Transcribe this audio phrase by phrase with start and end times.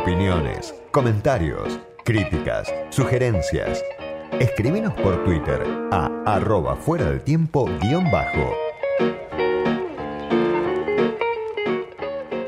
[0.00, 3.82] Opiniones, comentarios, críticas, sugerencias.
[4.38, 5.60] Escribinos por Twitter
[5.90, 8.54] a arroba fuera del tiempo guion bajo.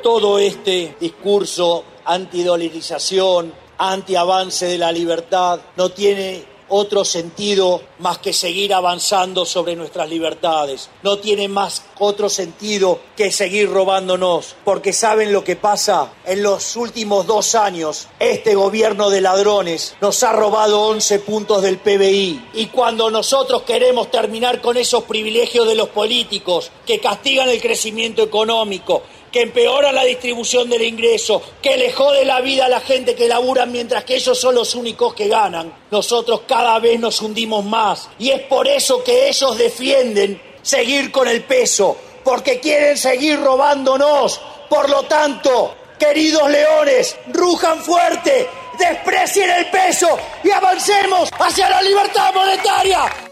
[0.01, 8.73] Todo este discurso antidolarización, antiavance de la libertad, no tiene otro sentido más que seguir
[8.73, 10.89] avanzando sobre nuestras libertades.
[11.03, 16.13] No tiene más otro sentido que seguir robándonos, porque saben lo que pasa.
[16.25, 21.79] En los últimos dos años, este gobierno de ladrones nos ha robado 11 puntos del
[21.79, 22.49] PBI.
[22.55, 28.23] Y cuando nosotros queremos terminar con esos privilegios de los políticos que castigan el crecimiento
[28.23, 33.15] económico, que empeora la distribución del ingreso, que le jode la vida a la gente
[33.15, 35.73] que labura mientras que ellos son los únicos que ganan.
[35.91, 41.29] Nosotros cada vez nos hundimos más y es por eso que ellos defienden seguir con
[41.29, 44.41] el peso, porque quieren seguir robándonos.
[44.69, 50.09] Por lo tanto, queridos leones, rujan fuerte, desprecien el peso
[50.43, 53.30] y avancemos hacia la libertad monetaria.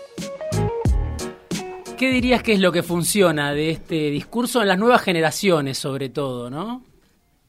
[1.99, 6.09] ¿Qué dirías que es lo que funciona de este discurso en las nuevas generaciones, sobre
[6.09, 6.85] todo, no?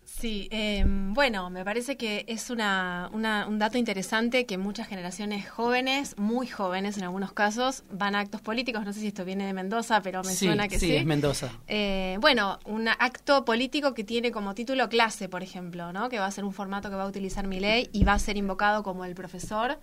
[0.03, 6.17] Sí, eh, bueno, me parece que es una, un dato interesante que muchas generaciones jóvenes,
[6.17, 8.83] muy jóvenes en algunos casos, van a actos políticos.
[8.83, 10.87] No sé si esto viene de Mendoza, pero me suena que sí.
[10.87, 11.51] Sí, es Mendoza.
[11.67, 16.09] Eh, bueno, un acto político que tiene como título clase, por ejemplo, ¿no?
[16.09, 18.19] que va a ser un formato que va a utilizar mi ley y va a
[18.19, 19.77] ser invocado como el profesor.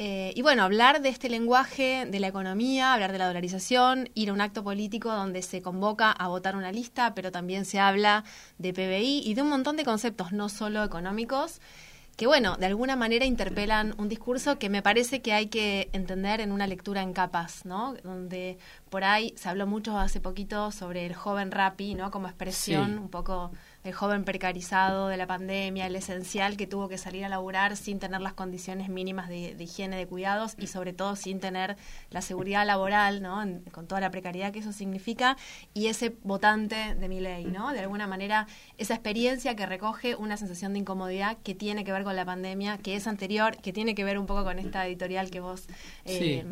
[0.00, 4.30] Eh, y bueno, hablar de este lenguaje de la economía, hablar de la dolarización, ir
[4.30, 8.22] a un acto político donde se convoca a votar una lista, pero también se habla
[8.58, 11.60] de PBI y de un montón de conceptos, no solo económicos,
[12.16, 16.40] que bueno, de alguna manera interpelan un discurso que me parece que hay que entender
[16.40, 17.94] en una lectura en capas, ¿no?
[18.04, 18.56] Donde
[18.90, 22.12] por ahí se habló mucho hace poquito sobre el joven rapi, ¿no?
[22.12, 23.50] Como expresión un poco
[23.84, 27.98] el joven precarizado de la pandemia, el esencial que tuvo que salir a laburar sin
[27.98, 31.76] tener las condiciones mínimas de, higiene, de cuidados y sobre todo sin tener
[32.10, 33.42] la seguridad laboral, ¿no?
[33.72, 35.36] con toda la precariedad que eso significa,
[35.74, 37.72] y ese votante de mi ley, ¿no?
[37.72, 38.46] De alguna manera,
[38.76, 42.78] esa experiencia que recoge una sensación de incomodidad que tiene que ver con la pandemia,
[42.78, 45.66] que es anterior, que tiene que ver un poco con esta editorial que vos...
[46.04, 46.44] Eh,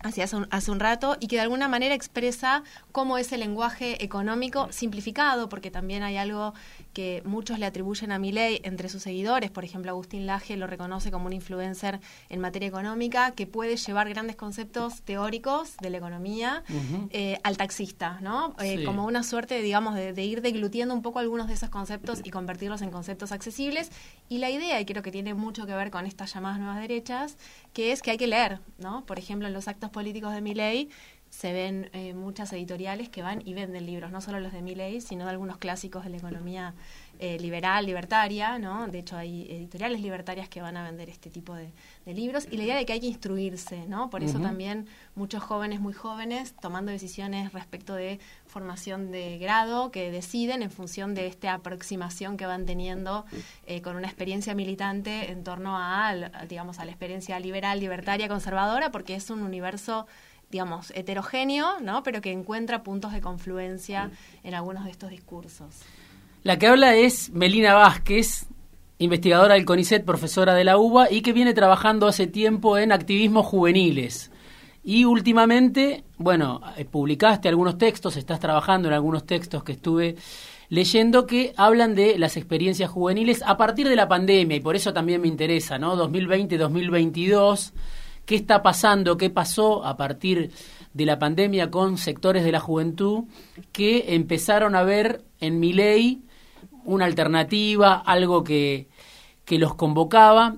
[0.00, 2.62] hace un, hace un rato y que de alguna manera expresa
[2.92, 6.54] cómo es el lenguaje económico simplificado, porque también hay algo
[6.94, 11.10] que muchos le atribuyen a ley entre sus seguidores, por ejemplo Agustín Laje lo reconoce
[11.10, 12.00] como un influencer
[12.30, 16.62] en materia económica que puede llevar grandes conceptos teóricos de la economía
[17.10, 18.54] eh, al taxista, ¿no?
[18.60, 22.20] Eh, como una suerte, digamos, de, de ir deglutiendo un poco algunos de esos conceptos
[22.24, 23.90] y convertirlos en conceptos accesibles.
[24.28, 27.36] Y la idea, y creo que tiene mucho que ver con estas llamadas nuevas derechas,
[27.72, 29.04] que es que hay que leer, ¿no?
[29.04, 30.88] Por ejemplo, en los actos políticos de mi ley
[31.34, 35.00] se ven eh, muchas editoriales que van y venden libros, no solo los de Milley,
[35.00, 36.74] sino de algunos clásicos de la economía
[37.18, 38.86] eh, liberal, libertaria, ¿no?
[38.86, 41.72] De hecho, hay editoriales libertarias que van a vender este tipo de,
[42.06, 44.10] libros y la idea de que hay que instruirse, ¿no?
[44.10, 44.86] Por eso también
[45.16, 51.14] muchos jóvenes, muy jóvenes, tomando decisiones respecto de formación de grado, que deciden en función
[51.14, 53.24] de esta aproximación que van teniendo
[53.66, 56.14] eh, con una experiencia militante en torno a,
[56.48, 60.06] digamos, a la experiencia liberal, libertaria, conservadora, porque es un universo
[60.50, 62.02] digamos, heterogéneo, ¿no?
[62.02, 64.10] pero que encuentra puntos de confluencia
[64.42, 65.82] en algunos de estos discursos.
[66.42, 68.46] La que habla es Melina Vázquez,
[68.98, 73.46] investigadora del CONICET, profesora de la UBA y que viene trabajando hace tiempo en activismos
[73.46, 74.30] juveniles.
[74.82, 80.16] Y últimamente, bueno, eh, publicaste algunos textos, estás trabajando en algunos textos que estuve
[80.68, 84.92] leyendo que hablan de las experiencias juveniles a partir de la pandemia y por eso
[84.92, 85.96] también me interesa, ¿no?
[85.96, 87.72] 2020-2022
[88.26, 90.50] qué está pasando, qué pasó a partir
[90.92, 93.24] de la pandemia con sectores de la juventud
[93.72, 96.22] que empezaron a ver en mi ley
[96.84, 98.88] una alternativa, algo que,
[99.44, 100.56] que los convocaba.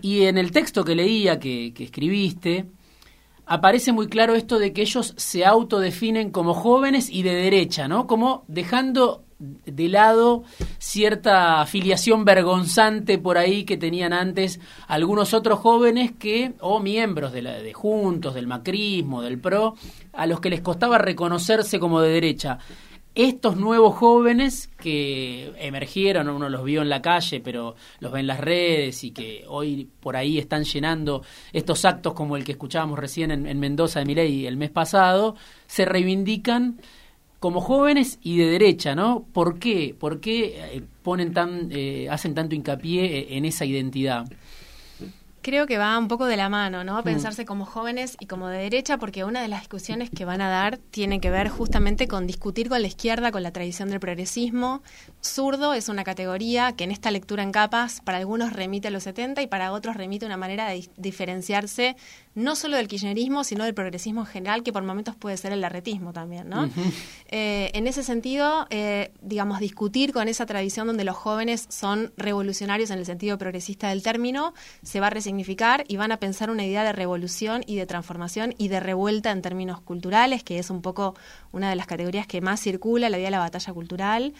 [0.00, 2.66] Y en el texto que leía, que, que escribiste,
[3.46, 8.06] aparece muy claro esto de que ellos se autodefinen como jóvenes y de derecha, ¿no?
[8.06, 9.23] Como dejando
[9.64, 10.44] de lado
[10.78, 17.42] cierta afiliación vergonzante por ahí que tenían antes algunos otros jóvenes que, o miembros de,
[17.42, 19.74] la, de Juntos, del Macrismo, del PRO,
[20.12, 22.58] a los que les costaba reconocerse como de derecha.
[23.14, 28.26] Estos nuevos jóvenes que emergieron, uno los vio en la calle, pero los ve en
[28.26, 32.98] las redes y que hoy por ahí están llenando estos actos como el que escuchábamos
[32.98, 35.36] recién en, en Mendoza de Miley el mes pasado,
[35.68, 36.80] se reivindican
[37.44, 39.26] como jóvenes y de derecha, ¿no?
[39.34, 39.94] ¿Por qué?
[40.00, 44.24] ¿Por qué eh, ponen tan, eh, hacen tanto hincapié eh, en esa identidad?
[45.42, 46.98] Creo que va un poco de la mano, ¿no?
[46.98, 47.04] Mm.
[47.04, 50.48] Pensarse como jóvenes y como de derecha, porque una de las discusiones que van a
[50.48, 54.82] dar tiene que ver justamente con discutir con la izquierda, con la tradición del progresismo.
[55.22, 59.02] Zurdo es una categoría que en esta lectura en capas para algunos remite a los
[59.02, 61.94] 70 y para otros remite a una manera de diferenciarse
[62.34, 65.60] no solo del kirchnerismo, sino del progresismo en general, que por momentos puede ser el
[65.60, 66.70] larretismo también, ¿no?
[67.36, 72.90] Eh, en ese sentido, eh, digamos, discutir con esa tradición donde los jóvenes son revolucionarios
[72.90, 76.64] en el sentido progresista del término, se va a resignificar y van a pensar una
[76.64, 80.80] idea de revolución y de transformación y de revuelta en términos culturales, que es un
[80.80, 81.16] poco
[81.50, 84.34] una de las categorías que más circula, la idea de la batalla cultural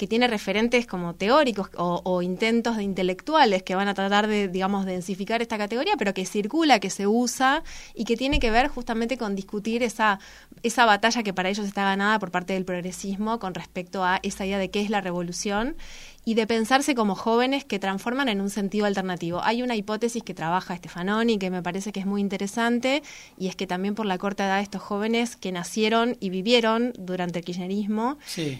[0.00, 4.86] que tiene referentes como teóricos o, intentos de intelectuales que van a tratar de, digamos,
[4.86, 7.62] densificar esta categoría, pero que circula, que se usa
[7.94, 10.18] y que tiene que ver justamente con discutir esa,
[10.62, 14.46] esa batalla que para ellos está ganada por parte del progresismo con respecto a esa
[14.46, 15.76] idea de qué es la revolución
[16.24, 19.42] y de pensarse como jóvenes que transforman en un sentido alternativo.
[19.42, 23.02] Hay una hipótesis que trabaja Stefanoni que me parece que es muy interesante
[23.38, 26.92] y es que también por la corta edad de estos jóvenes que nacieron y vivieron
[26.98, 28.18] durante el kirchnerismo,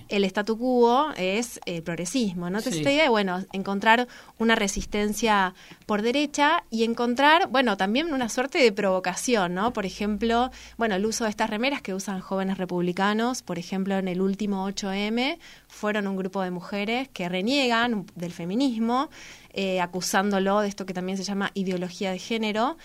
[0.08, 2.58] el statu quo es el progresismo, ¿no?
[2.58, 4.08] Entonces esta idea de, bueno, encontrar
[4.38, 5.54] una resistencia
[5.86, 9.72] por derecha y encontrar, bueno, también una suerte de provocación, ¿no?
[9.72, 14.08] Por ejemplo, bueno, el uso de estas remeras que usan jóvenes republicanos, por ejemplo, en
[14.08, 15.38] el último 8M,
[15.70, 19.08] fueron un grupo de mujeres que reniegan del feminismo,
[19.52, 22.76] eh, acusándolo de esto que también se llama ideología de género,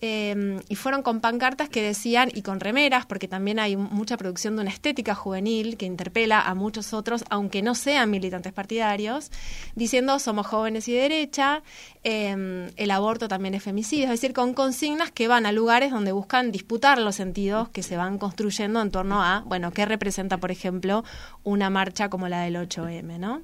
[0.00, 4.56] eh, y fueron con pancartas que decían, y con remeras, porque también hay mucha producción
[4.56, 9.30] de una estética juvenil que interpela a muchos otros, aunque no sean militantes partidarios,
[9.74, 11.62] diciendo somos jóvenes y de derecha,
[12.02, 16.12] eh, el aborto también es femicidio, es decir, con consignas que van a lugares donde
[16.12, 20.50] buscan disputar los sentidos que se van construyendo en torno a, bueno, qué representa, por
[20.50, 21.04] ejemplo,
[21.44, 23.42] una marcha como la del 8M, ¿no?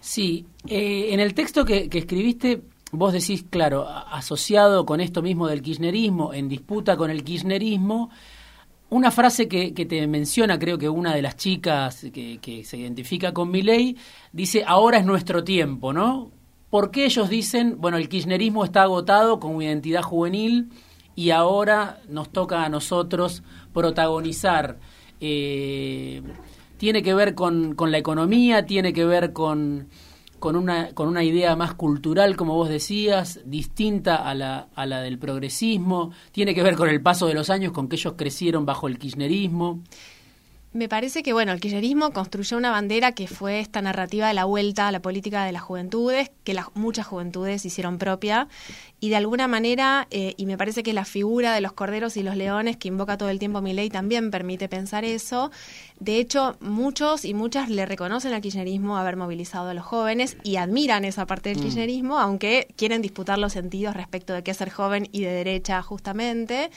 [0.00, 2.62] Sí, eh, en el texto que, escribiste
[2.92, 8.10] vos decís, claro, asociado con esto mismo del kirchnerismo, en disputa con el kirchnerismo,
[8.88, 13.50] una frase que, te menciona, creo que una de las chicas que, se identifica con
[13.50, 13.96] mi ley,
[14.32, 16.30] dice, ahora es nuestro tiempo, ¿no?
[16.70, 20.70] Porque ellos dicen, bueno, el kirchnerismo está agotado con identidad juvenil
[21.16, 23.42] y ahora nos toca a nosotros
[23.72, 24.78] protagonizar?
[25.20, 26.22] Eh,
[26.76, 29.88] tiene que ver con, con la economía, tiene que ver con
[30.38, 35.00] con una, con una idea más cultural, como vos decías, distinta a la, a la
[35.00, 38.66] del progresismo, tiene que ver con el paso de los años, con que ellos crecieron
[38.66, 39.82] bajo el kirchnerismo.
[40.76, 44.44] Me parece que, bueno, el kirchnerismo construyó una bandera que fue esta narrativa de la
[44.44, 48.46] vuelta a la política de las juventudes, que las, muchas juventudes hicieron propia,
[49.00, 52.22] y de alguna manera, eh, y me parece que la figura de los corderos y
[52.22, 55.50] los leones que invoca todo el tiempo mi ley también permite pensar eso.
[55.98, 60.56] De hecho, muchos y muchas le reconocen al kirchnerismo haber movilizado a los jóvenes y
[60.56, 61.62] admiran esa parte del mm.
[61.62, 65.80] kirchnerismo, aunque quieren disputar los sentidos respecto de qué es ser joven y de derecha
[65.80, 66.70] justamente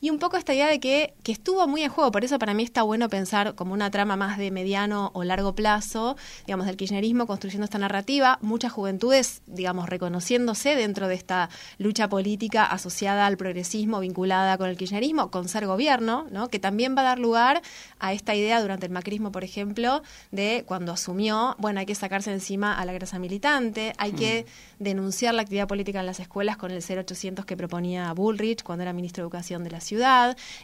[0.00, 2.54] y un poco esta idea de que, que estuvo muy en juego, por eso para
[2.54, 6.16] mí está bueno pensar como una trama más de mediano o largo plazo,
[6.46, 12.64] digamos, del kirchnerismo construyendo esta narrativa, muchas juventudes, digamos, reconociéndose dentro de esta lucha política
[12.64, 16.48] asociada al progresismo, vinculada con el kirchnerismo, con ser gobierno, ¿no?
[16.48, 17.62] que también va a dar lugar
[17.98, 22.32] a esta idea durante el macrismo, por ejemplo, de cuando asumió, bueno, hay que sacarse
[22.32, 24.46] encima a la grasa militante, hay que
[24.78, 24.84] mm.
[24.84, 28.92] denunciar la actividad política en las escuelas con el 0800 que proponía Bullrich cuando era
[28.92, 29.87] ministro de Educación de la ciudad,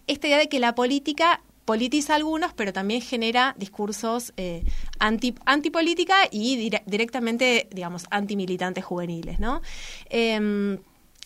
[0.06, 4.64] esta idea de que la política politiza algunos, pero también genera discursos eh,
[4.98, 9.62] anti, antipolítica y directamente, digamos, antimilitantes juveniles, ¿no?
[10.10, 10.78] Em,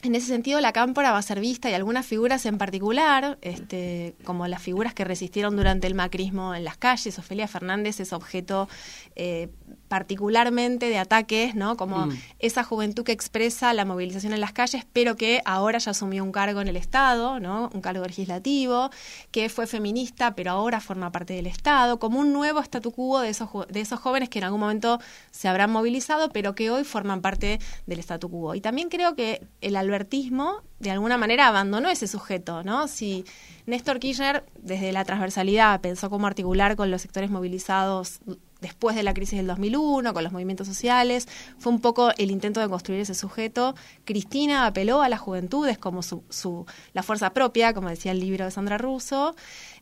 [0.03, 4.15] en ese sentido, la cámpora va a ser vista y algunas figuras en particular, este,
[4.23, 7.19] como las figuras que resistieron durante el macrismo en las calles.
[7.19, 8.69] Ofelia Fernández es objeto
[9.17, 9.49] eh,
[9.89, 11.77] particularmente de ataques, ¿no?
[11.77, 12.13] Como mm.
[12.39, 16.31] esa juventud que expresa la movilización en las calles, pero que ahora ya asumió un
[16.31, 17.69] cargo en el Estado, ¿no?
[17.75, 18.91] Un cargo legislativo,
[19.33, 23.31] que fue feminista, pero ahora forma parte del Estado, como un nuevo statu quo de
[23.31, 25.01] esos, de esos jóvenes que en algún momento
[25.33, 28.55] se habrán movilizado, pero que hoy forman parte del statu quo.
[28.55, 32.89] Y también creo que el albertismo, de alguna manera, abandonó ese sujeto, ¿no?
[32.89, 33.25] Si
[33.67, 38.21] Néstor Kirchner, desde la transversalidad, pensó cómo articular con los sectores movilizados
[38.61, 41.29] después de la crisis del 2001, con los movimientos sociales.
[41.59, 43.75] Fue un poco el intento de construir ese sujeto.
[44.05, 48.45] Cristina apeló a las juventudes como su, su la fuerza propia, como decía el libro
[48.45, 49.35] de Sandra Russo.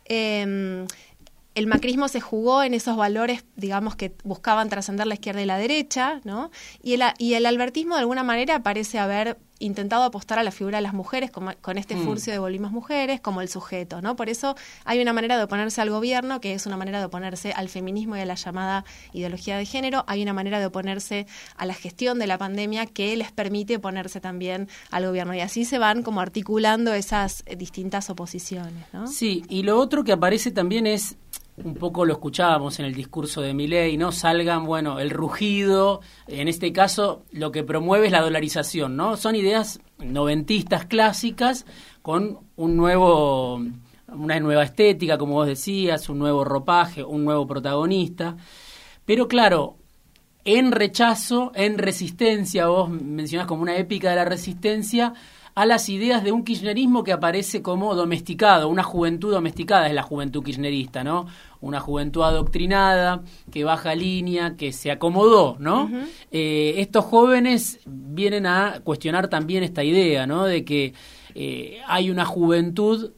[0.05, 0.87] Em,
[1.55, 5.57] el macrismo se jugó en esos valores, digamos, que buscaban trascender la izquierda y la
[5.57, 6.51] derecha, ¿no?
[6.83, 10.79] Y el, y el albertismo, de alguna manera, parece haber intentado apostar a la figura
[10.79, 12.05] de las mujeres con, con este Mm.
[12.05, 14.17] furcio de volvimos mujeres como el sujeto, ¿no?
[14.17, 17.53] Por eso hay una manera de oponerse al gobierno que es una manera de oponerse
[17.53, 21.65] al feminismo y a la llamada ideología de género, hay una manera de oponerse a
[21.67, 25.79] la gestión de la pandemia que les permite oponerse también al gobierno y así se
[25.79, 29.07] van como articulando esas distintas oposiciones, ¿no?
[29.07, 31.17] Sí, y lo otro que aparece también es,
[31.65, 34.13] un poco lo escuchábamos en el discurso de Milei, ¿no?
[34.13, 39.17] Salgan, bueno, el rugido, en este caso lo que promueve es la dolarización, ¿no?
[39.17, 41.65] Son ideas noventistas clásicas
[42.03, 43.61] con un nuevo,
[44.09, 48.37] una nueva estética, como vos decías, un nuevo ropaje, un nuevo protagonista.
[49.05, 49.77] Pero claro,
[50.45, 55.15] en rechazo, en resistencia, vos mencionás como una épica de la resistencia,
[55.57, 60.03] a las ideas de un kirchnerismo que aparece como domesticado, una juventud domesticada es la
[60.03, 61.27] juventud kirchnerista, ¿no?
[61.63, 65.91] Una juventud adoctrinada, que baja línea, que se acomodó, ¿no?
[66.31, 70.45] Eh, estos jóvenes vienen a cuestionar también esta idea, ¿no?
[70.45, 70.93] De que
[71.35, 73.13] eh, hay una juventud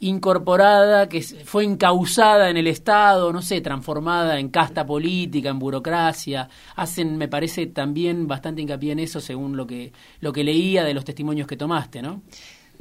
[0.00, 6.48] incorporada, que fue encausada en el Estado, no sé, transformada en casta política, en burocracia.
[6.74, 10.94] Hacen, me parece, también bastante hincapié en eso según lo que, lo que leía de
[10.94, 12.22] los testimonios que tomaste, ¿no?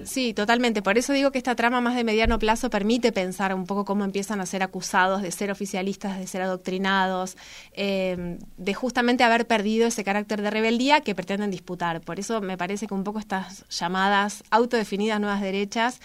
[0.03, 0.81] Sí, totalmente.
[0.81, 4.03] Por eso digo que esta trama más de mediano plazo permite pensar un poco cómo
[4.03, 7.38] empiezan a ser acusados de ser oficialistas, de ser adoctrinados,
[7.72, 12.01] eh, de justamente haber perdido ese carácter de rebeldía que pretenden disputar.
[12.01, 16.01] Por eso me parece que un poco estas llamadas autodefinidas nuevas derechas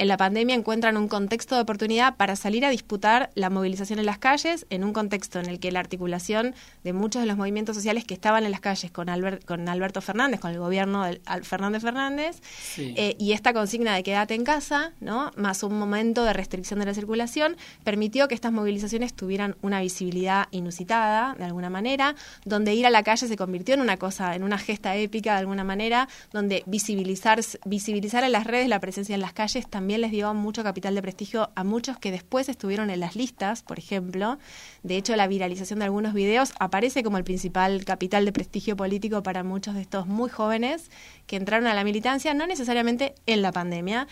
[0.00, 4.06] en la pandemia encuentran un contexto de oportunidad para salir a disputar la movilización en
[4.06, 6.54] las calles, en un contexto en el que la articulación
[6.84, 10.00] de muchos de los movimientos sociales que estaban en las calles con, Albert- con Alberto
[10.00, 12.94] Fernández, con el gobierno de Fernández Fernández, Sí.
[12.96, 15.32] eh, y esta consigna de quédate en casa, ¿no?
[15.36, 20.48] más un momento de restricción de la circulación, permitió que estas movilizaciones tuvieran una visibilidad
[20.50, 22.14] inusitada, de alguna manera,
[22.46, 25.40] donde ir a la calle se convirtió en una cosa, en una gesta épica, de
[25.40, 30.10] alguna manera, donde visibilizar, visibilizar en las redes la presencia en las calles también les
[30.10, 34.38] dio mucho capital de prestigio a muchos que después estuvieron en las listas, por ejemplo.
[34.82, 39.22] De hecho, la viralización de algunos videos aparece como el principal capital de prestigio político
[39.22, 40.90] para muchos de estos muy jóvenes
[41.26, 44.06] que entraron a la militancia, no necesariamente en la pandemia.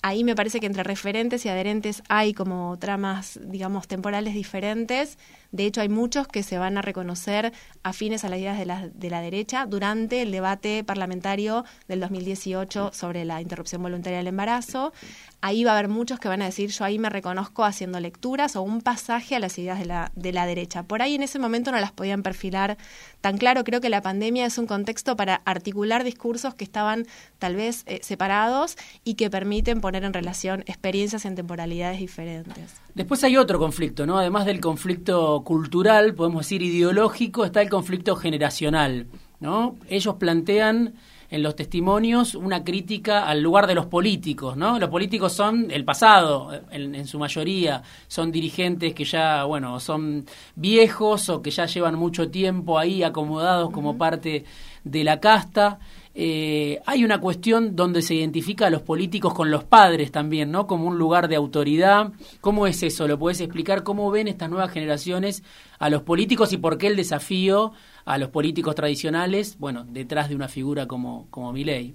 [0.00, 5.18] Ahí me parece que entre referentes y adherentes hay como tramas, digamos, temporales diferentes.
[5.50, 7.52] De hecho, hay muchos que se van a reconocer
[7.82, 12.92] afines a las ideas de la, de la derecha durante el debate parlamentario del 2018
[12.92, 14.92] sobre la interrupción voluntaria del embarazo.
[15.40, 18.56] Ahí va a haber muchos que van a decir, yo ahí me reconozco haciendo lecturas
[18.56, 20.82] o un pasaje a las ideas de la, de la derecha.
[20.82, 22.76] Por ahí en ese momento no las podían perfilar
[23.20, 23.62] tan claro.
[23.62, 27.06] Creo que la pandemia es un contexto para articular discursos que estaban
[27.38, 32.74] tal vez eh, separados y que permiten poner en relación experiencias en temporalidades diferentes.
[32.94, 34.18] Después hay otro conflicto, ¿no?
[34.18, 39.06] Además del conflicto cultural, podemos decir ideológico, está el conflicto generacional,
[39.38, 39.76] ¿no?
[39.88, 40.94] Ellos plantean
[41.30, 44.78] en los testimonios una crítica al lugar de los políticos, ¿no?
[44.78, 50.24] Los políticos son el pasado, en, en, su mayoría, son dirigentes que ya, bueno, son
[50.54, 53.98] viejos o que ya llevan mucho tiempo ahí acomodados como uh -huh.
[53.98, 54.44] parte
[54.84, 55.78] de la casta.
[56.20, 60.66] Eh, hay una cuestión donde se identifica a los políticos con los padres también, ¿no?
[60.66, 62.10] Como un lugar de autoridad.
[62.40, 63.06] ¿Cómo es eso?
[63.06, 63.84] ¿Lo puedes explicar?
[63.84, 65.44] ¿Cómo ven estas nuevas generaciones
[65.78, 67.70] a los políticos y por qué el desafío
[68.04, 71.94] a los políticos tradicionales, bueno, detrás de una figura como, como Milei?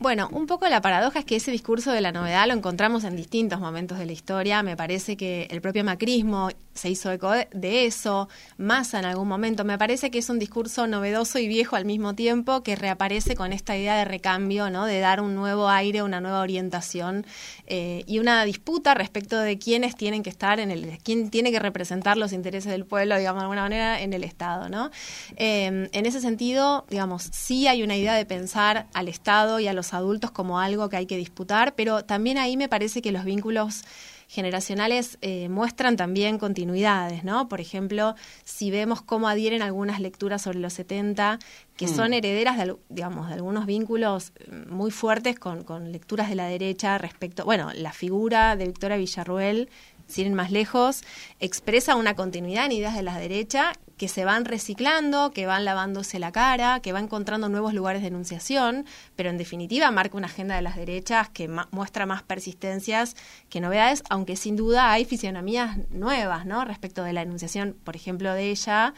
[0.00, 3.16] Bueno, un poco la paradoja es que ese discurso de la novedad lo encontramos en
[3.16, 4.62] distintos momentos de la historia.
[4.62, 9.62] Me parece que el propio macrismo se hizo eco de eso, Massa en algún momento.
[9.64, 13.52] Me parece que es un discurso novedoso y viejo al mismo tiempo que reaparece con
[13.52, 14.86] esta idea de recambio, ¿no?
[14.86, 17.26] de dar un nuevo aire, una nueva orientación
[17.66, 21.58] eh, y una disputa respecto de quiénes tienen que estar en el, quién tiene que
[21.58, 24.70] representar los intereses del pueblo, digamos de alguna manera, en el Estado.
[24.70, 24.90] ¿no?
[25.36, 29.74] Eh, en ese sentido, digamos, sí hay una idea de pensar al Estado y a
[29.74, 33.24] los adultos como algo que hay que disputar, pero también ahí me parece que los
[33.24, 33.82] vínculos
[34.30, 37.48] generacionales eh, muestran también continuidades, ¿no?
[37.48, 41.40] Por ejemplo, si vemos cómo adhieren algunas lecturas sobre los 70,
[41.76, 41.88] que mm.
[41.88, 44.32] son herederas de, digamos, de algunos vínculos
[44.68, 49.68] muy fuertes con, con lecturas de la derecha respecto, bueno, la figura de Victoria Villarruel,
[50.06, 51.02] sin ir más lejos,
[51.40, 56.18] expresa una continuidad en ideas de la derecha que se van reciclando, que van lavándose
[56.18, 60.56] la cara, que va encontrando nuevos lugares de enunciación, pero en definitiva marca una agenda
[60.56, 63.14] de las derechas que ma muestra más persistencias
[63.50, 66.64] que novedades, aunque sin duda hay fisionomías nuevas, ¿no?
[66.64, 68.94] Respecto de la enunciación, por ejemplo, de ella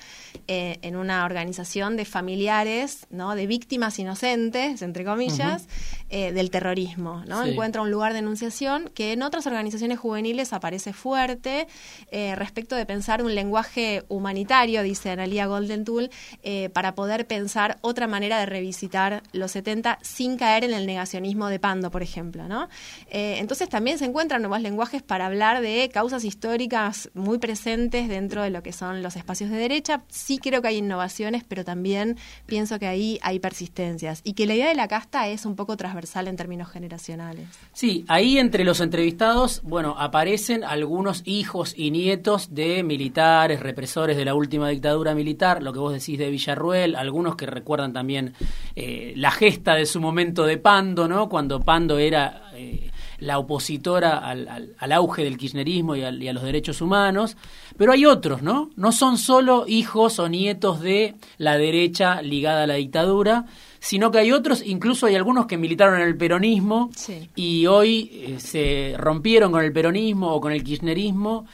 [0.46, 3.34] eh, en una organización de familiares, ¿no?
[3.34, 6.06] De víctimas inocentes, entre comillas, uh -huh.
[6.10, 7.42] eh, del terrorismo, ¿no?
[7.42, 7.50] Sí.
[7.50, 11.66] Encuentra un lugar de enunciación que en otras organizaciones juveniles aparece fuerte
[12.12, 16.10] eh, respecto de pensar un lenguaje humanitario, dice Analia Goldentool,
[16.42, 21.48] eh, para poder pensar otra manera de revisitar los 70 sin caer en el negacionismo
[21.48, 22.46] de Pando, por ejemplo.
[22.46, 22.68] ¿no?
[23.10, 28.42] Eh, entonces también se encuentran nuevos lenguajes para hablar de causas históricas muy presentes dentro
[28.42, 30.02] de lo que son los espacios de derecha.
[30.08, 34.54] Sí creo que hay innovaciones, pero también pienso que ahí hay persistencias y que la
[34.54, 37.48] idea de la casta es un poco transversal en términos generacionales.
[37.72, 44.26] Sí, ahí entre los entrevistados, bueno, aparecen algunos hijos y nietos de militares, represores de
[44.26, 44.81] la última dictadura
[45.14, 48.34] militar, lo que vos decís de Villarruel, algunos que recuerdan también
[48.76, 51.28] eh, la gesta de su momento de Pando, ¿no?
[51.28, 56.80] Cuando Pando era eh, la opositora al, auge del kirchnerismo y, y, a los derechos
[56.80, 57.36] humanos,
[57.76, 58.70] pero hay otros, ¿no?
[58.76, 63.46] No son solo hijos o nietos de la derecha ligada a la dictadura,
[63.82, 66.90] sino que hay otros, incluso hay algunos que militaron en el peronismo
[67.34, 71.46] y hoy eh, se rompieron con el peronismo o con el kirchnerismo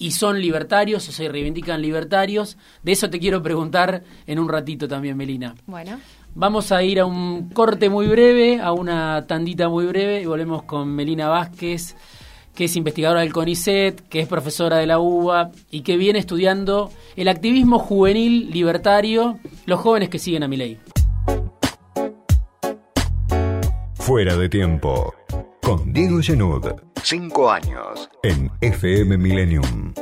[0.00, 2.56] y son libertarios o se reivindican libertarios.
[2.82, 5.54] De eso te quiero preguntar en un ratito también, Melina.
[5.66, 6.00] Bueno.
[6.34, 10.62] Vamos a ir a un corte muy breve, a una tandita muy breve y volvemos
[10.62, 11.96] con Melina Vázquez,
[12.54, 16.90] que es investigadora del CONICET, que es profesora de la UBA y que viene estudiando
[17.16, 20.78] el activismo juvenil libertario, los jóvenes que siguen a mi ley.
[23.94, 25.14] Fuera de tiempo.
[25.60, 26.89] Con Diego Genud.
[27.02, 28.08] Cinco años.
[28.22, 29.94] En FM Millennium.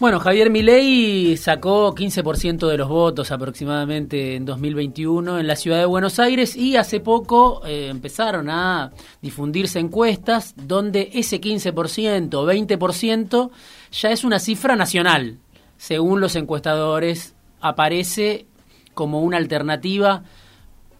[0.00, 5.84] Bueno, Javier Milei sacó 15% de los votos aproximadamente en 2021 en la ciudad de
[5.84, 13.50] Buenos Aires y hace poco eh, empezaron a difundirse encuestas donde ese 15% o 20%
[13.92, 15.38] ya es una cifra nacional.
[15.76, 18.46] Según los encuestadores, aparece
[18.94, 20.24] como una alternativa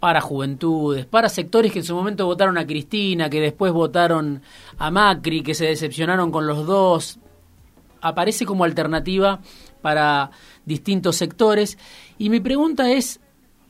[0.03, 4.43] para juventudes, para sectores que en su momento votaron a Cristina, que después votaron
[4.77, 7.21] a Macri, que se decepcionaron con los dos,
[8.01, 9.39] aparece como alternativa
[9.81, 10.33] para
[10.65, 11.79] distintos sectores.
[12.19, 13.21] Y mi pregunta es,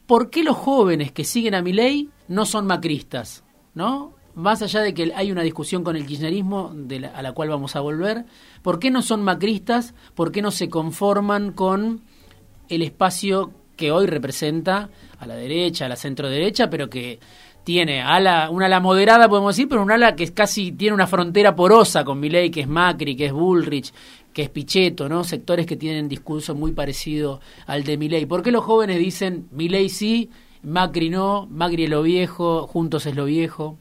[0.07, 3.45] ¿por qué los jóvenes que siguen a mi ley no son macristas?
[3.75, 4.15] ¿No?
[4.35, 7.77] Más allá de que hay una discusión con el kirchnerismo, de a la cual vamos
[7.77, 8.25] a volver,
[8.63, 9.93] ¿por qué no son macristas?
[10.15, 12.01] ¿Por qué no se conforman con
[12.71, 14.89] el espacio que hoy representa
[15.23, 17.21] a la derecha, a la centro derecha, pero que
[17.63, 21.07] tiene ala, una ala moderada, podemos decir, pero un ala que es casi tiene una
[21.07, 23.93] frontera porosa con Milei, que es Macri, que es Bullrich,
[24.33, 25.23] que es Pichetto, ¿no?
[25.23, 28.27] Sectores que tienen discurso muy parecido al de Milei.
[28.27, 30.29] ¿Por qué los jóvenes dicen Milei sí,
[30.65, 33.79] Macri no, Macri es lo viejo, Juntos es lo viejo?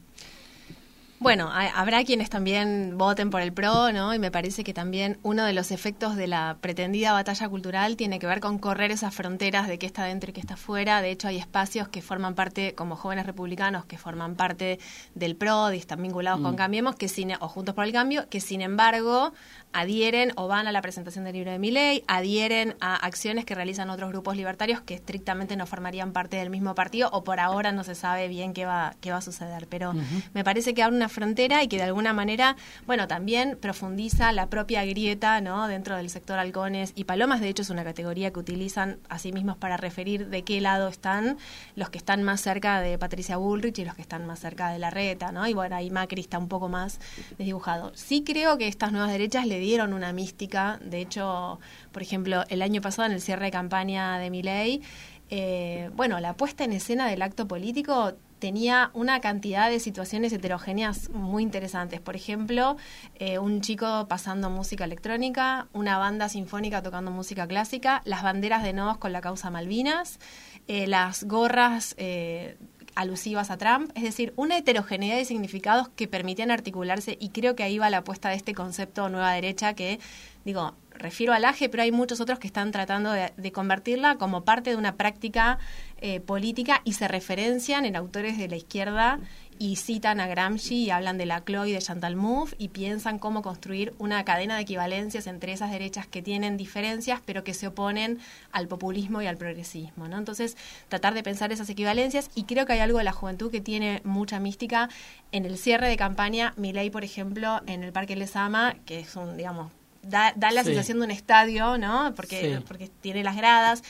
[1.22, 4.12] Bueno, habrá quienes también voten por el PRO, ¿no?
[4.12, 8.18] Y me parece que también uno de los efectos de la pretendida batalla cultural tiene
[8.18, 11.00] que ver con correr esas fronteras de qué está dentro y qué está fuera.
[11.00, 14.80] De hecho, hay espacios que forman parte, como jóvenes republicanos, que forman parte
[15.14, 16.56] del PRO y están vinculados con mm.
[16.56, 19.32] Cambiemos, que sin, o Juntos por el Cambio, que sin embargo
[19.72, 23.54] adhieren o van a la presentación del libro de mi ley, adhieren a acciones que
[23.54, 27.70] realizan otros grupos libertarios que estrictamente no formarían parte del mismo partido o por ahora
[27.72, 29.68] no se sabe bien qué va, qué va a suceder.
[29.68, 29.94] Pero
[30.34, 34.46] me parece que abre una frontera y que de alguna manera, bueno, también profundiza la
[34.46, 35.68] propia grieta ¿no?
[35.68, 37.40] dentro del sector halcones y palomas.
[37.40, 40.88] De hecho, es una categoría que utilizan a sí mismos para referir de qué lado
[40.88, 41.38] están
[41.76, 44.78] los que están más cerca de Patricia Bullrich y los que están más cerca de
[44.78, 45.46] la reta, ¿no?
[45.46, 46.98] Y bueno, ahí Macri está un poco más
[47.38, 47.92] desdibujado.
[47.94, 50.78] Sí creo que estas nuevas derechas le dieron una mística.
[50.82, 51.60] De hecho,
[51.92, 54.82] por ejemplo, el año pasado en el cierre de campaña de Miley,
[55.30, 61.10] eh, bueno, la puesta en escena del acto político tenía una cantidad de situaciones heterogéneas
[61.10, 62.00] muy interesantes.
[62.00, 62.76] Por ejemplo,
[63.14, 68.72] eh, un chico pasando música electrónica, una banda sinfónica tocando música clásica, las banderas de
[68.72, 70.18] nodos con la causa Malvinas,
[70.66, 72.56] eh, las gorras eh,
[72.96, 77.62] alusivas a Trump, es decir, una heterogeneidad de significados que permitían articularse y creo que
[77.62, 80.00] ahí va la apuesta de este concepto nueva derecha que,
[80.44, 84.70] digo, refiero al AGE, pero hay muchos otros que están tratando de, convertirla como parte
[84.70, 85.58] de una práctica
[86.00, 89.20] eh, política y se referencian en autores de la izquierda
[89.58, 93.42] y citan a Gramsci y hablan de la y de Chantal Mouffe y piensan cómo
[93.42, 98.18] construir una cadena de equivalencias entre esas derechas que tienen diferencias pero que se oponen
[98.50, 100.08] al populismo y al progresismo.
[100.08, 100.18] ¿no?
[100.18, 100.56] Entonces,
[100.88, 104.00] tratar de pensar esas equivalencias y creo que hay algo de la juventud que tiene
[104.04, 104.88] mucha mística.
[105.30, 109.14] En el cierre de campaña, Milei, por ejemplo, en el Parque Les Ama, que es
[109.16, 109.70] un, digamos,
[110.02, 112.12] Da, la sensación de un estadio, ¿no?
[112.16, 113.82] Porque, porque tiene las gradas.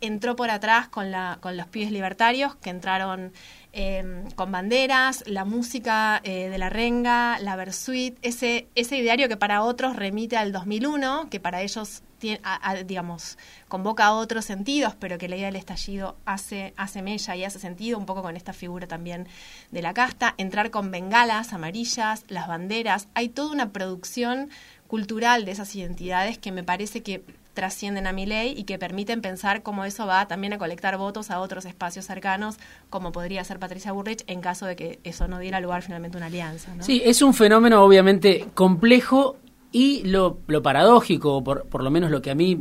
[0.00, 3.32] Entró por atrás con, la, con los pibes libertarios que entraron
[3.72, 9.36] Em, con banderas, la música eh, de la renga, la Versuit, ese, ese ideario que
[9.36, 12.40] para otros remite al 2001, que para ellos, tiene,
[12.84, 17.44] digamos, convoca a otros sentidos, pero que la idea del estallido hace, hace mella y
[17.44, 19.28] hace sentido, un poco con esta figura también
[19.70, 24.50] de la casta, entrar con bengalas amarillas, las banderas, hay toda una producción
[24.90, 27.22] cultural de esas identidades que me parece que
[27.54, 31.30] trascienden a mi ley y que permiten pensar cómo eso va también a colectar votos
[31.30, 32.56] a otros espacios cercanos,
[32.90, 36.18] como podría ser Patricia Burrich, en caso de que eso no diera lugar finalmente a
[36.18, 36.72] una alianza.
[36.80, 39.36] Sí, es un fenómeno obviamente complejo
[39.70, 42.58] y lo, lo paradójico, por, por, lo menos lo que a mí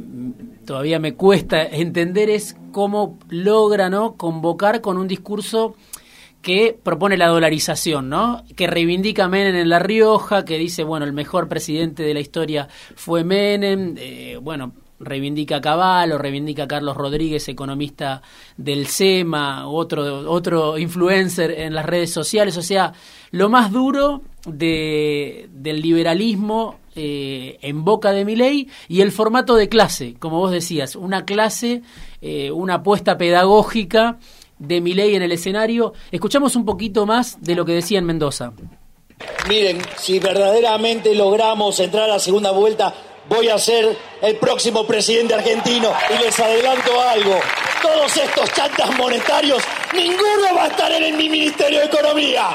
[0.66, 4.18] todavía me cuesta entender, es cómo logra ¿no?
[4.18, 5.74] convocar con un discurso
[6.42, 8.44] que propone la dolarización, ¿no?
[8.56, 12.22] Que reivindica a Menem en La Rioja, que dice, bueno, el mejor presidente de la
[12.22, 18.22] historia fue Menem, eh, bueno, reivindica a Caballo, reivindica a Carlos Rodríguez, economista
[18.58, 22.94] del SEMA, otro, otro influencer en las redes sociales, o sea,
[23.32, 29.56] lo más duro de, del liberalismo eh, en boca de mi ley y el formato
[29.56, 31.82] de clase, como vos decías, una clase,
[32.22, 34.20] eh, una apuesta pedagógica
[34.60, 35.94] de mi ley en el escenario.
[36.12, 38.54] Escuchamos un poquito más de lo que decía en Mendoza.
[39.48, 42.94] Miren, si verdaderamente logramos entrar a la segunda vuelta,
[43.28, 47.36] voy a ser el próximo presidente argentino y les adelanto algo.
[47.82, 52.50] Todos estos chantas monetarios, ninguno va a estar en mi Ministerio de Economía.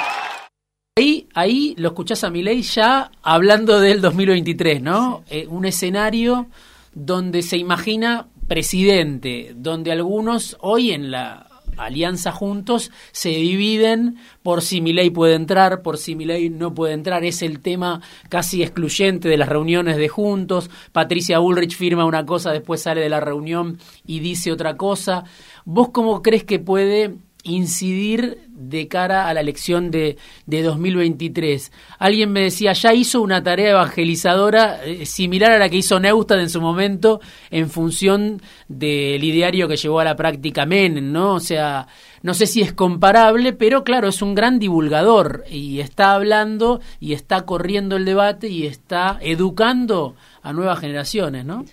[0.96, 5.24] Ahí, ahí lo escuchás a Milei ya hablando del 2023, ¿no?
[5.28, 6.46] Eh, un escenario
[6.92, 14.80] donde se imagina presidente, donde algunos hoy en la alianza juntos se dividen por si
[14.80, 17.24] Milei puede entrar, por si Milei no puede entrar.
[17.24, 20.70] Es el tema casi excluyente de las reuniones de juntos.
[20.92, 25.24] Patricia Bullrich firma una cosa, después sale de la reunión y dice otra cosa.
[25.64, 31.70] ¿Vos cómo crees que puede incidir de cara a la elección de, de 2023.
[31.98, 36.40] Alguien me decía, ya hizo una tarea evangelizadora eh, similar a la que hizo Neustadt
[36.40, 41.35] en su momento en función del ideario que llevó a la práctica Menem, ¿no?
[41.35, 41.87] O sea,
[42.22, 47.12] no sé si es comparable, pero claro, es un gran divulgador y está hablando y
[47.12, 51.64] está corriendo el debate y está educando a nuevas generaciones, ¿no?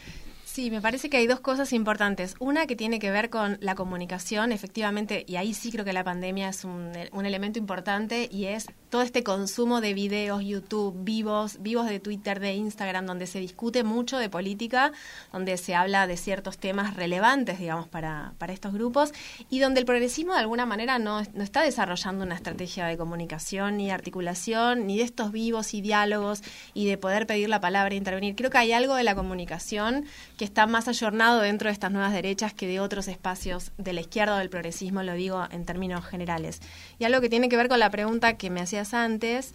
[0.54, 2.36] Sí, me parece que hay dos cosas importantes.
[2.40, 6.04] Una que tiene que ver con la comunicación, efectivamente, y ahí sí creo que la
[6.04, 11.62] pandemia es un, un elemento importante y es todo este consumo de videos, YouTube, vivos,
[11.62, 14.92] vivos de Twitter, de Instagram, donde se discute mucho de política,
[15.32, 19.14] donde se habla de ciertos temas relevantes, digamos, para, para estos grupos,
[19.50, 23.78] y donde el progresismo de alguna manera no, no está desarrollando una estrategia de comunicación
[23.78, 26.42] ni articulación, ni de estos vivos y diálogos
[26.74, 28.36] y de poder pedir la palabra e intervenir.
[28.36, 30.04] Creo que hay algo de la comunicación
[30.42, 34.02] que está más ayornado dentro de estas nuevas derechas que de otros espacios de la
[34.02, 36.62] izquierda o del progresismo, lo digo en términos generales.
[36.98, 39.54] Y algo que tiene que ver con la pregunta que me hacía antes,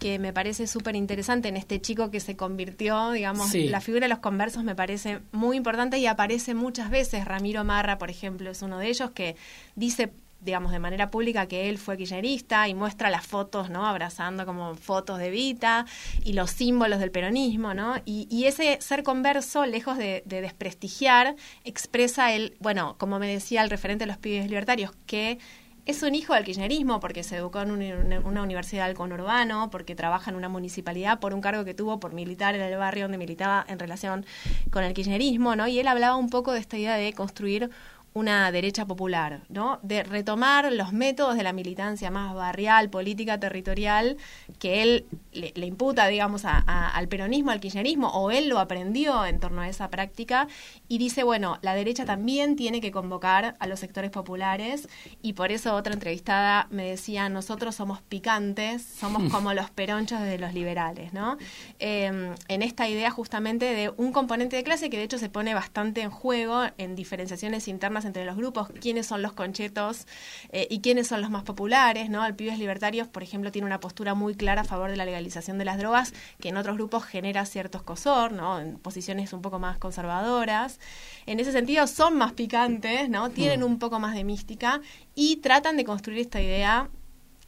[0.00, 4.08] que me parece súper interesante en este chico que se convirtió, digamos, la figura de
[4.08, 7.24] los conversos me parece muy importante y aparece muchas veces.
[7.26, 9.36] Ramiro Marra, por ejemplo, es uno de ellos que
[9.76, 10.12] dice
[10.44, 13.86] digamos, de manera pública que él fue kirchnerista y muestra las fotos, ¿no?
[13.86, 15.86] Abrazando como fotos de Vita
[16.24, 17.94] y los símbolos del peronismo, ¿no?
[18.04, 23.70] Y, ese ser converso, lejos de, de, desprestigiar, expresa el, bueno, como me decía el
[23.70, 25.38] referente de los pibes libertarios, que
[25.86, 30.30] es un hijo del kirchnerismo porque se educó en una universidad del conurbano, porque trabaja
[30.30, 33.64] en una municipalidad por un cargo que tuvo por militar en el barrio donde militaba
[33.68, 34.24] en relación
[34.70, 35.68] con el kirchnerismo, ¿no?
[35.68, 37.70] Y él hablaba un poco de esta idea de construir
[38.14, 39.80] una derecha popular, ¿no?
[39.82, 44.16] De retomar los métodos de la militancia más barrial, política, territorial,
[44.60, 49.62] que él le, imputa, digamos, al peronismo, al kirchnerismo, o él lo aprendió en torno
[49.62, 50.46] a esa práctica,
[50.86, 54.88] y dice, bueno, la derecha también tiene que convocar a los sectores populares,
[55.20, 60.38] y por eso otra entrevistada me decía, nosotros somos picantes, somos como los peronchos de
[60.38, 61.36] los liberales, ¿no?
[61.80, 65.52] Em, en esta idea justamente de un componente de clase que de hecho se pone
[65.52, 70.06] bastante en juego en diferenciaciones internas entre los grupos, quiénes son los conchetos
[70.50, 72.24] eh, y quiénes son los más populares, ¿no?
[72.24, 75.58] El Pibes Libertarios, por ejemplo, tiene una postura muy clara a favor de la legalización
[75.58, 78.60] de las drogas, que en otros grupos genera cierto escosor, ¿no?
[78.60, 80.80] En posiciones un poco más conservadoras.
[81.26, 83.30] En ese sentido, son más picantes, ¿no?
[83.30, 83.64] Tienen mm.
[83.64, 84.80] un poco más de mística
[85.14, 86.88] y tratan de construir esta idea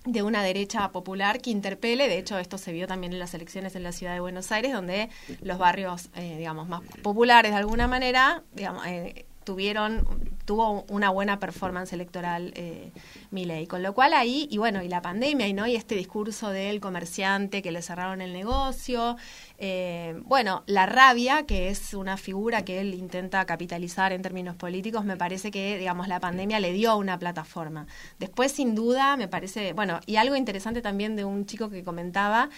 [0.07, 3.75] de una derecha popular que interpele, de hecho esto se vio también en las elecciones
[3.75, 5.11] en la ciudad de Buenos Aires, donde
[5.43, 10.05] los barrios, eh, digamos, más populares de alguna manera, digamos, eh, tuvieron
[10.47, 12.93] tuvo una buena performance electoral eh,
[13.31, 13.67] Milei.
[13.67, 16.81] Con lo cual ahí, y bueno, y la pandemia, y no y este discurso del
[16.81, 19.17] comerciante que le cerraron el negocio,
[19.59, 25.05] eh, bueno, la rabia, que es una figura que él intenta capitalizar en términos políticos,
[25.05, 27.87] me parece que, digamos, la pandemia le dio una plataforma.
[28.19, 32.49] Después, sin duda, me parece, bueno, y algo interesante también de un chico que comentaba,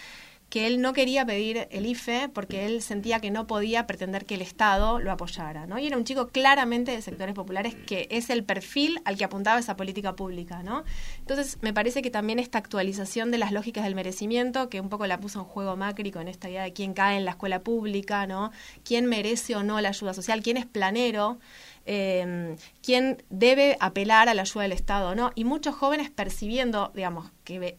[0.49, 4.35] que él no quería pedir el IFE porque él sentía que no podía pretender que
[4.35, 5.77] el Estado lo apoyara, ¿no?
[5.77, 9.59] Y era un chico claramente de sectores populares que es el perfil al que apuntaba
[9.59, 10.83] esa política pública, ¿no?
[11.19, 15.05] Entonces, me parece que también esta actualización de las lógicas del merecimiento, que un poco
[15.05, 18.25] la puso en juego Macri con esta idea de quién cae en la escuela pública,
[18.25, 18.51] ¿no?
[18.83, 21.39] Quién merece o no la ayuda social, quién es planero,
[21.85, 25.31] eh, quién debe apelar a la ayuda del Estado, ¿no?
[25.35, 27.77] Y muchos jóvenes percibiendo, digamos, que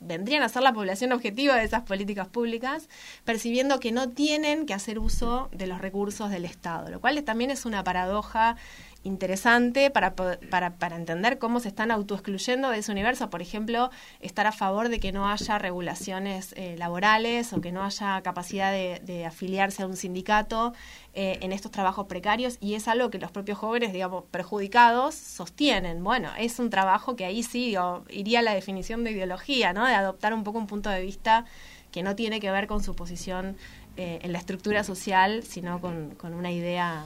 [0.00, 2.88] vendrían a ser la población objetiva de esas políticas públicas,
[3.24, 7.50] percibiendo que no tienen que hacer uso de los recursos del Estado, lo cual también
[7.50, 8.56] es una paradoja
[9.02, 13.30] interesante para, para, para entender cómo se están autoexcluyendo de ese universo.
[13.30, 17.82] Por ejemplo, estar a favor de que no haya regulaciones eh, laborales o que no
[17.82, 20.72] haya capacidad de, afiliarse a un sindicato
[21.14, 26.02] eh, en estos trabajos precarios y es algo que los propios jóvenes, digamos, perjudicados sostienen.
[26.04, 27.76] Bueno, es un trabajo que ahí sí
[28.08, 29.86] iría a la definición de ideología, ¿no?
[29.86, 31.44] De adoptar un poco un punto de vista
[31.90, 33.56] que no tiene que ver con su posición
[33.96, 37.04] eh, en la estructura social, sino con, con una idea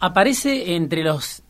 [0.00, 1.42] Aparece entre los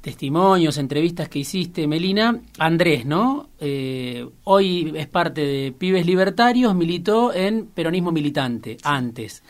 [0.00, 3.50] testimonios, entrevistas que hiciste, Melina, Andrés, ¿no?
[3.60, 9.42] Eh, hoy es parte de Pibes Libertarios, militó en peronismo militante, antes.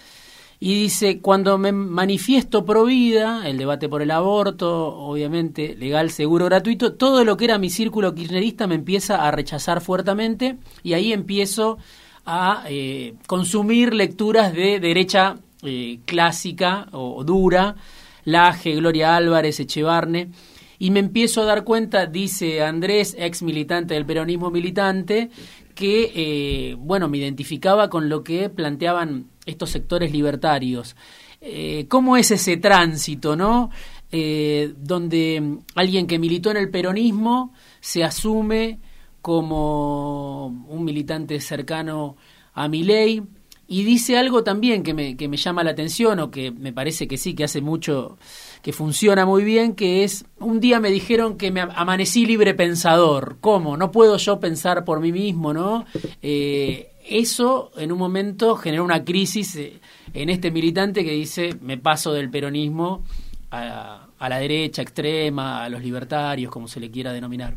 [0.58, 6.46] Y dice, cuando me manifiesto pro vida, el debate por el aborto, obviamente, legal, seguro,
[6.46, 11.12] gratuito, todo lo que era mi círculo kirchnerista me empieza a rechazar fuertemente y ahí
[11.12, 11.78] empiezo
[12.24, 17.76] a eh, consumir lecturas de derecha eh, clásica o dura,
[18.24, 20.30] Laje, Gloria Álvarez, Echevarne,
[20.78, 25.30] y me empiezo a dar cuenta, dice Andrés, ex militante del peronismo militante,
[25.74, 30.96] que, eh, bueno, me identificaba con lo que planteaban estos sectores libertarios.
[31.40, 33.70] Eh, ¿Cómo es ese tránsito, no?
[34.10, 38.80] Eh, donde alguien que militó en el peronismo se asume
[39.22, 42.16] como un militante cercano
[42.54, 43.22] a mi ley,
[43.72, 47.08] y dice algo también que me, que me llama la atención o que me parece
[47.08, 48.18] que sí, que hace mucho,
[48.60, 53.38] que funciona muy bien, que es, un día me dijeron que me amanecí libre pensador.
[53.40, 53.78] ¿Cómo?
[53.78, 55.86] No puedo yo pensar por mí mismo, ¿no?
[56.20, 59.80] Eh, eso en un momento generó una crisis eh,
[60.12, 63.04] en este militante que dice, me paso del peronismo
[63.50, 67.56] a, a la derecha extrema, a los libertarios, como se le quiera denominar.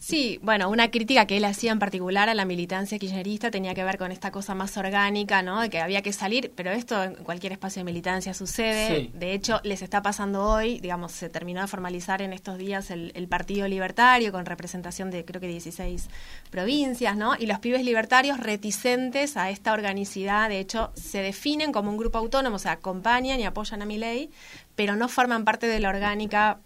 [0.00, 3.84] Sí, bueno, una crítica que él hacía en particular a la militancia kirchnerista tenía que
[3.84, 5.60] ver con esta cosa más orgánica, ¿no?
[5.60, 9.10] De que había que salir, pero esto en cualquier espacio de militancia sucede.
[9.14, 13.26] De hecho, les está pasando hoy, digamos, se terminó de formalizar en estos días el,
[13.26, 16.08] Partido Libertario con representación de creo que 16
[16.50, 17.34] provincias, ¿no?
[17.36, 22.18] Y los pibes libertarios reticentes a esta organicidad, de hecho, se definen como un grupo
[22.18, 24.30] autónomo, o sea, acompañan y apoyan a mi ley,
[24.76, 26.60] pero no forman parte de la orgánica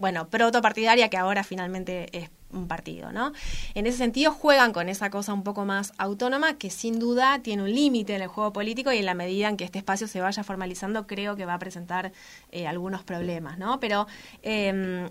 [0.00, 3.32] bueno, protopartidaria que ahora finalmente es un partido, ¿no?
[3.74, 7.62] En ese sentido juegan con esa cosa un poco más autónoma que sin duda tiene
[7.62, 10.20] un límite en el juego político y en la medida en que este espacio se
[10.20, 12.12] vaya formalizando creo que va a presentar
[12.50, 13.78] eh, algunos problemas, ¿no?
[13.78, 14.06] Pero
[14.42, 15.08] em,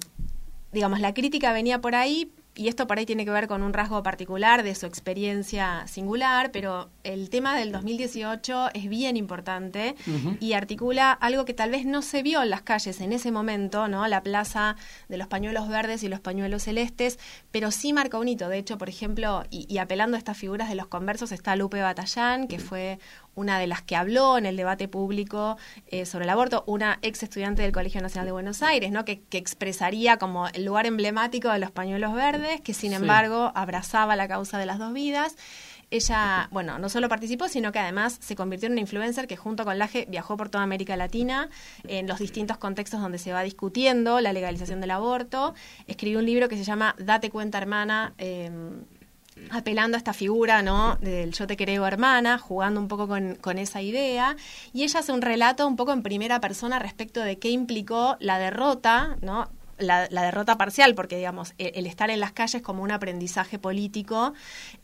[0.71, 3.71] digamos, la crítica venía por ahí, y esto por ahí tiene que ver con un
[3.71, 9.95] rasgo particular de su experiencia singular, pero el tema del 2018 es bien importante
[10.41, 13.87] y articula algo que tal vez no se vio en las calles en ese momento,
[13.87, 14.05] ¿no?
[14.09, 14.75] La plaza
[15.07, 17.17] de los pañuelos verdes y los pañuelos celestes,
[17.49, 18.49] pero sí marca un hito.
[18.49, 22.49] De hecho, por ejemplo, y, apelando a estas figuras de los conversos, está Lupe Batallán,
[22.49, 22.99] que fue
[23.39, 27.23] una de las que habló en el debate público eh, sobre el aborto, una ex
[27.23, 29.05] estudiante del Colegio Nacional de Buenos Aires, ¿no?
[29.05, 34.27] que, expresaría como el lugar emblemático de los pañuelos verdes, que sin embargo abrazaba la
[34.27, 35.37] causa de las dos vidas.
[35.91, 39.63] Ella, bueno, no solo participó, sino que además se convirtió en una influencer que junto
[39.63, 41.49] con Laje viajó por toda América Latina
[41.87, 45.55] en los distintos contextos donde se va discutiendo la legalización del aborto.
[45.87, 48.13] Escribió un libro que se llama Date cuenta, hermana.
[48.17, 48.51] Eh,
[49.49, 50.97] apelando a esta figura, ¿no?
[50.97, 54.35] Del yo te creo hermana, jugando un poco con, con, esa idea.
[54.73, 58.39] Y ella hace un relato un poco en primera persona respecto de qué implicó la
[58.39, 59.49] derrota, ¿no?
[59.79, 64.33] La, derrota parcial, porque digamos, e, el, estar en las calles como un aprendizaje político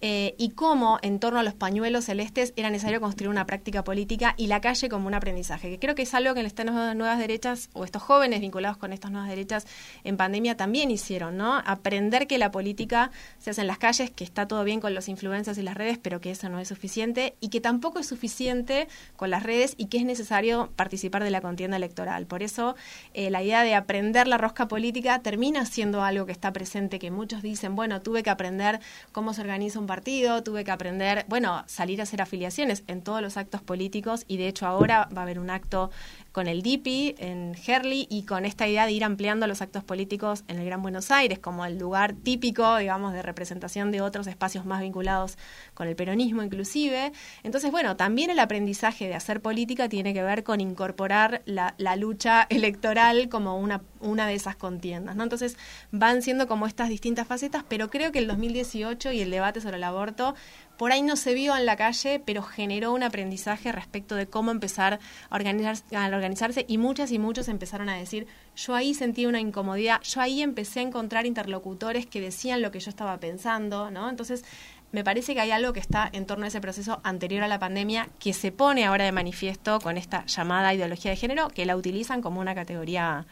[0.01, 4.33] eh, y cómo en torno a los pañuelos celestes era necesario construir una práctica política
[4.37, 7.69] y la calle como un aprendizaje, que creo que es algo que estas nuevas derechas
[7.73, 9.65] o estos jóvenes vinculados con estas nuevas derechas
[10.03, 11.61] en pandemia también hicieron, ¿no?
[11.65, 15.09] Aprender que la política se hace en las calles, que está todo bien con los
[15.09, 18.87] influencers y las redes, pero que eso no es suficiente y que tampoco es suficiente
[19.15, 22.25] con las redes y que es necesario participar de la contienda electoral.
[22.25, 22.75] Por eso
[23.13, 26.99] eh, la idea de aprender la rosca política política termina siendo algo que está presente,
[26.99, 28.79] que muchos dicen, bueno, tuve que aprender
[29.11, 33.19] cómo se organiza un partido, tuve que aprender, bueno, salir a hacer afiliaciones en todos
[33.19, 35.89] los actos políticos y de hecho ahora va a haber un acto
[36.35, 40.43] con el DIPI en Herley y con esta idea de ir ampliando los actos políticos
[40.49, 44.65] en el Gran Buenos Aires como el lugar típico, digamos, de representación de otros espacios
[44.65, 45.37] más vinculados
[45.73, 47.13] con el peronismo inclusive.
[47.43, 52.45] Entonces, bueno, también el aprendizaje de hacer política tiene que ver con incorporar la, lucha
[52.49, 55.23] electoral como una, una de esas contiendas, ¿no?
[55.23, 55.55] Entonces,
[55.91, 59.77] van siendo como estas distintas facetas, pero creo que el 2018 y el debate sobre
[59.77, 60.35] el aborto
[60.77, 64.51] por ahí no se vio en la calle, pero generó un aprendizaje respecto de cómo
[64.51, 70.01] empezar a, organizarse y muchas y muchos empezaron a decir, yo ahí sentí una incomodidad,
[70.01, 74.09] yo ahí empecé a encontrar interlocutores que decían lo que yo estaba pensando, ¿no?
[74.09, 74.43] Entonces,
[74.91, 77.59] me parece que hay algo que está en torno a ese proceso anterior a la
[77.59, 81.75] pandemia que se pone ahora de manifiesto con esta llamada ideología de género, que la
[81.75, 83.25] utilizan como una categoría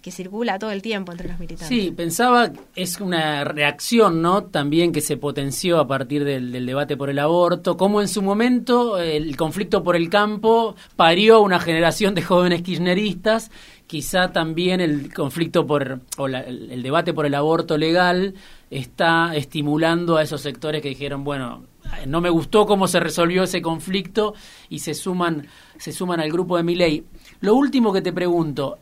[0.00, 1.68] que circula todo el tiempo entre los militantes.
[1.68, 4.44] Sí, pensaba, es una reacción, ¿no?
[4.44, 8.98] También que se potenció a partir del, debate por el aborto, como en su momento
[8.98, 13.50] el conflicto por el campo parió una generación de jóvenes kirchneristas,
[13.86, 18.34] quizá también el conflicto por, o el, debate por el aborto legal
[18.70, 21.64] está estimulando a esos sectores que dijeron, bueno,
[22.06, 24.34] no me gustó cómo se resolvió ese conflicto
[24.68, 25.46] y se suman,
[25.78, 27.04] se suman al grupo de mi ley.
[27.40, 28.78] Lo último que te pregunto,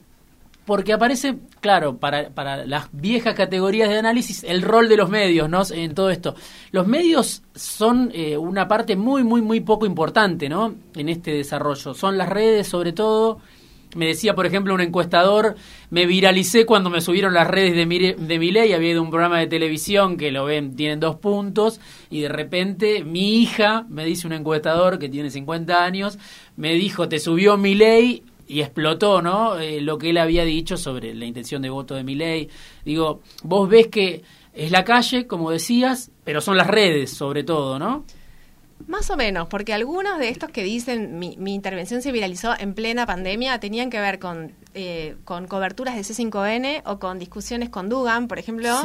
[0.67, 5.49] porque aparece, claro, para, para las viejas categorías de análisis, el rol de los medios,
[5.49, 5.63] ¿no?
[5.71, 6.35] En todo esto.
[6.73, 10.75] Los medios son eh, una parte muy, muy, muy poco importante, ¿no?
[10.97, 11.95] En este desarrollo.
[11.95, 13.39] Son las redes, sobre todo.
[13.95, 15.55] Me decía, por ejemplo, un encuestador,
[15.91, 19.39] me viralicé cuando me subieron las redes de de mi ley, había ido un programa
[19.39, 24.27] de televisión que lo ven, tienen dos puntos, y de repente mi hija, me dice
[24.27, 26.19] un encuestador que tiene 50 años,
[26.57, 29.59] me dijo, te subió mi ley, y explotó, ¿no?
[29.59, 32.49] Eh, lo que él había dicho sobre la intención de voto de Milei.
[32.85, 37.79] Digo, vos ves que es la calle, como decías, pero son las redes sobre todo,
[37.79, 38.05] ¿no?
[38.87, 42.75] Más o menos, porque algunos de estos que dicen mi, mi intervención se viralizó en
[42.75, 47.89] plena pandemia tenían que ver con eh, con coberturas de C5N o con discusiones con
[47.89, 48.77] Dugan, por ejemplo,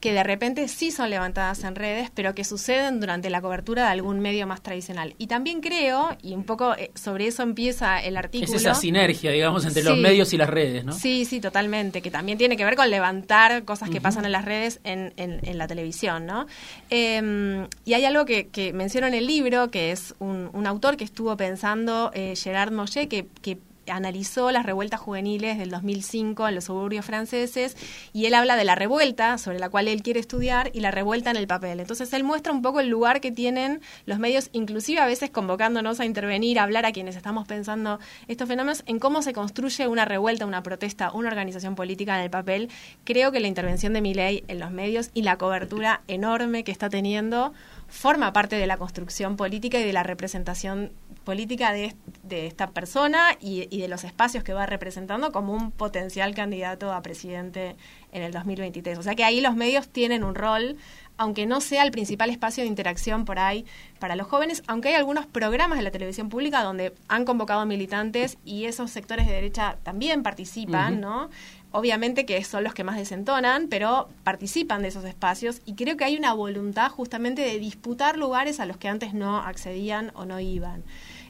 [0.00, 3.88] que de repente sí son levantadas en redes, pero que suceden durante la cobertura de
[3.90, 5.14] algún medio más tradicional.
[5.18, 8.56] Y también creo, y un poco eh, sobre eso empieza el artículo.
[8.56, 10.94] Es esa sinergia, digamos, entre los medios y las redes, ¿no?
[10.94, 14.46] Sí, sí, totalmente, que también tiene que ver con levantar cosas que pasan en las
[14.46, 16.46] redes en, en, la televisión, ¿no?
[16.88, 20.96] Em, y hay algo que, que menciono en el libro, que es un, un autor
[20.96, 26.54] que estuvo pensando, eh, Gerard Moshe, que, que analizó las revueltas juveniles del 2005 en
[26.54, 27.76] los suburbios franceses
[28.12, 31.30] y él habla de la revuelta sobre la cual él quiere estudiar y la revuelta
[31.30, 31.80] en el papel.
[31.80, 36.00] Entonces él muestra un poco el lugar que tienen los medios, inclusive a veces convocándonos
[36.00, 40.04] a intervenir, a hablar a quienes estamos pensando estos fenómenos, en cómo se construye una
[40.04, 42.70] revuelta, una protesta, una organización política en el papel.
[43.04, 46.88] Creo que la intervención de ley en los medios y la cobertura enorme que está
[46.88, 47.52] teniendo
[47.88, 50.92] forma parte de la construcción política y de la representación
[51.24, 51.94] política de,
[52.30, 57.76] esta persona y, de los espacios que va representando como un potencial candidato a presidente
[58.12, 58.98] en el 2023.
[58.98, 60.76] O sea que ahí los medios tienen un rol,
[61.16, 63.64] aunque no sea el principal espacio de interacción por ahí
[63.98, 68.38] para los jóvenes, aunque hay algunos programas de la televisión pública donde han convocado militantes
[68.44, 71.30] y esos sectores de derecha también participan, ¿no?
[71.74, 76.04] obviamente que son los que más desentonan, pero participan de esos espacios y creo que
[76.04, 80.38] hay una voluntad justamente de disputar lugares a los que antes no accedían o no
[80.38, 80.84] iban.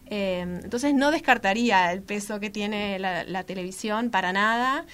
[0.07, 4.85] Eh, entonces no descartaría el peso que tiene la, televisión para nada.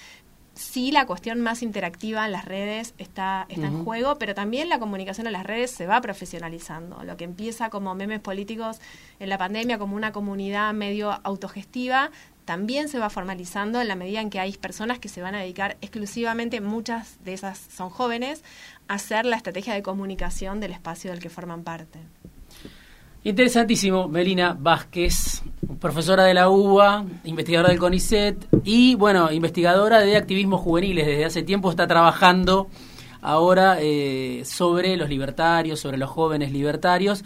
[0.54, 4.78] Sí, la cuestión más interactiva en las redes está, está en juego, pero también la
[4.78, 7.02] comunicación en las redes se va profesionalizando.
[7.04, 8.80] Lo que empieza como memes políticos
[9.20, 12.10] en la pandemia, como una comunidad medio autogestiva,
[12.44, 15.40] también se va formalizando en la medida en que hay personas que se van a
[15.40, 18.42] dedicar exclusivamente, muchas de esas son jóvenes,
[18.88, 22.00] a hacer la estrategia de comunicación del espacio del que forman parte.
[23.22, 25.42] Interesantísimo, Melina Vázquez,
[25.78, 31.06] profesora de la UBA, investigadora del CONICET y, bueno, investigadora de activismo juveniles.
[31.06, 32.68] Desde hace tiempo está trabajando
[33.20, 37.22] ahora eh, sobre los libertarios, sobre los jóvenes libertarios.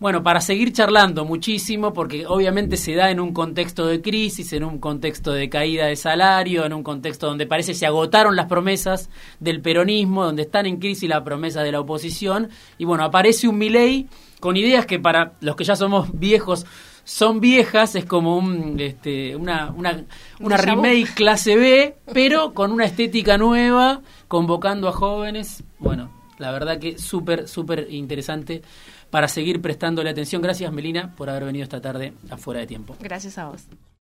[0.00, 4.64] Bueno, para seguir charlando muchísimo, porque obviamente se da en un contexto de crisis, en
[4.64, 9.10] un contexto de caída de salario, en un contexto donde parece se agotaron las promesas
[9.38, 13.58] del peronismo, donde están en crisis las promesas de la oposición, y bueno, aparece un
[13.58, 14.08] Milei
[14.46, 16.66] con ideas que para los que ya somos viejos
[17.02, 20.04] son viejas, es como un, este, una, una,
[20.38, 25.64] una remake clase B, pero con una estética nueva, convocando a jóvenes.
[25.80, 28.62] Bueno, la verdad que súper, súper interesante
[29.10, 30.40] para seguir prestándole atención.
[30.42, 32.94] Gracias, Melina, por haber venido esta tarde afuera de tiempo.
[33.00, 33.66] Gracias a vos.